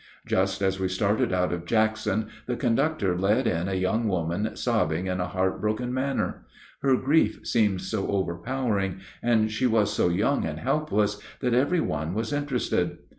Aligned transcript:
Just 0.25 0.63
as 0.63 0.79
we 0.79 0.87
started 0.87 1.31
out 1.31 1.53
of 1.53 1.67
Jackson 1.67 2.29
the 2.47 2.55
conductor 2.55 3.15
led 3.15 3.45
in 3.45 3.67
a 3.67 3.75
young 3.75 4.07
woman 4.07 4.55
sobbing 4.55 5.05
in 5.05 5.19
a 5.19 5.27
heartbroken 5.27 5.93
manner. 5.93 6.43
Her 6.81 6.95
grief 6.97 7.41
seemed 7.45 7.81
so 7.81 8.07
overpowering, 8.07 9.01
and 9.21 9.51
she 9.51 9.67
was 9.67 9.93
so 9.93 10.09
young 10.09 10.43
and 10.43 10.57
helpless, 10.57 11.21
that 11.41 11.53
every 11.53 11.81
one 11.81 12.15
was 12.15 12.33
interested. 12.33 12.97